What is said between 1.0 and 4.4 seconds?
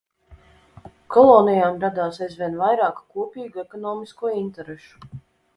Kolonijām radās aizvien vairāk kopīgu ekonomisko